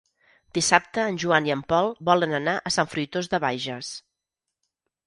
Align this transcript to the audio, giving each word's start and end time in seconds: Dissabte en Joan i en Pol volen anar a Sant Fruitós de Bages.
Dissabte 0.57 1.03
en 1.09 1.19
Joan 1.25 1.49
i 1.49 1.53
en 1.57 1.61
Pol 1.73 1.91
volen 2.09 2.35
anar 2.41 2.57
a 2.71 2.75
Sant 2.79 2.91
Fruitós 2.95 3.31
de 3.37 3.43
Bages. 3.47 3.97